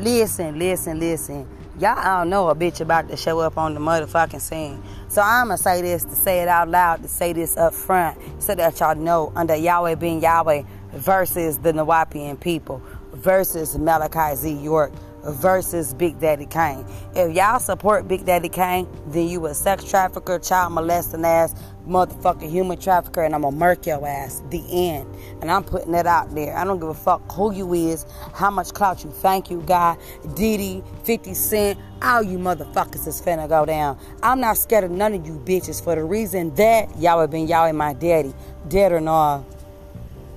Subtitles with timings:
[0.00, 1.46] Listen, listen, listen.
[1.78, 4.82] Y'all don't know a bitch about to show up on the motherfucking scene.
[5.08, 8.54] So I'ma say this to say it out loud, to say this up front, so
[8.54, 10.62] that y'all know under Yahweh ben Yahweh
[10.94, 12.82] versus the Nuwaubian people
[13.12, 14.50] versus Malachi Z.
[14.50, 14.90] York
[15.24, 16.84] versus Big Daddy Kane.
[17.14, 21.54] If y'all support Big Daddy Kane, then you a sex trafficker, child molesting ass,
[21.86, 24.42] motherfucking human trafficker, and I'm gonna murk your ass.
[24.50, 25.06] The end.
[25.40, 26.56] And I'm putting that out there.
[26.56, 29.98] I don't give a fuck who you is, how much clout you think you got,
[30.34, 33.98] Diddy, 50 Cent, all you motherfuckers is finna go down.
[34.22, 37.46] I'm not scared of none of you bitches for the reason that y'all have been
[37.46, 38.32] y'all and my daddy.
[38.68, 39.44] Dead or not.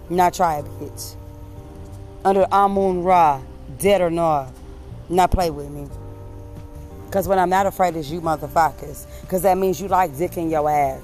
[0.10, 1.16] Not try it, bitch.
[2.26, 3.42] Under Amun Ra,
[3.78, 4.54] dead or not.
[5.10, 5.88] Not play with me.
[7.06, 9.06] Because what I'm not afraid is you motherfuckers.
[9.22, 11.04] Because that means you like dick in your ass.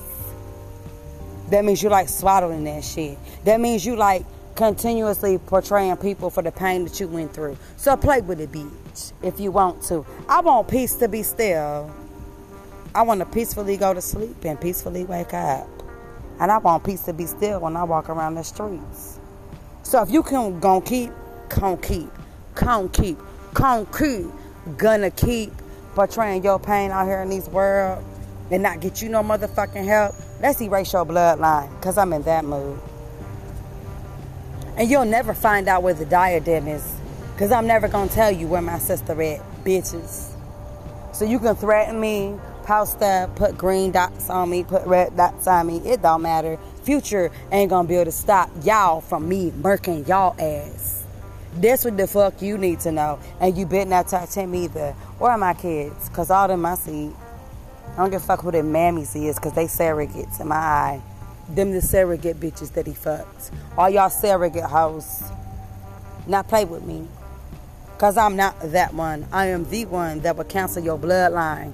[1.50, 3.18] That means you like swaddling that shit.
[3.44, 4.26] That means you like
[4.56, 7.58] continuously portraying people for the pain that you went through.
[7.78, 10.06] So play with it, bitch, if you want to.
[10.28, 11.90] I want peace to be still.
[12.94, 15.68] I want to peacefully go to sleep and peacefully wake up.
[16.40, 19.20] And I want peace to be still when I walk around the streets.
[19.84, 21.12] So if you can gon' keep,
[21.50, 22.10] con keep,
[22.56, 23.18] con keep,
[23.54, 24.28] con keep,
[24.78, 25.52] gonna keep
[25.96, 28.04] portraying your pain out here in this world
[28.52, 31.82] and not get you no motherfucking help, let's erase your bloodline.
[31.82, 32.80] Cause I'm in that mood.
[34.78, 36.96] And you'll never find out where the diadem is.
[37.38, 40.34] Cause I'm never gonna tell you where my sister at, bitches.
[41.14, 45.48] So you can threaten me, post up, put green dots on me, put red dots
[45.48, 45.78] on me.
[45.80, 46.58] It don't matter.
[46.84, 50.99] Future ain't gonna be able to stop y'all from me murking y'all ass.
[51.56, 53.20] That's what the fuck you need to know.
[53.40, 54.96] And you better not talk to me either.
[55.20, 56.10] Or my kids.
[56.10, 57.12] Cause all them I see.
[57.94, 61.02] I don't give a fuck who their mammies is, cause they surrogates in my eye.
[61.50, 63.52] Them the surrogate bitches that he fucked.
[63.78, 65.24] All y'all surrogate hoes.
[66.28, 67.08] Not play with me.
[67.98, 69.28] Cause I'm not that one.
[69.32, 71.74] I am the one that will cancel your bloodline.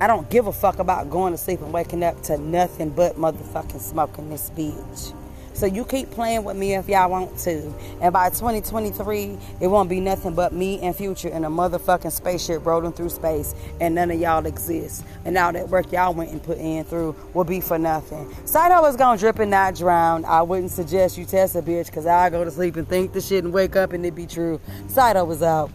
[0.00, 3.16] I don't give a fuck about going to sleep and waking up to nothing but
[3.16, 5.14] motherfucking smoking this bitch.
[5.56, 7.72] So you keep playing with me if y'all want to.
[8.02, 12.66] And by 2023, it won't be nothing but me and Future in a motherfucking spaceship
[12.66, 13.54] rolling through space.
[13.80, 15.02] And none of y'all exist.
[15.24, 18.30] And all that work y'all went and put in through will be for nothing.
[18.44, 20.26] Sido is gonna drip and not drown.
[20.26, 23.22] I wouldn't suggest you test a bitch because I go to sleep and think the
[23.22, 24.60] shit and wake up and it be true.
[24.88, 25.70] Sido was out.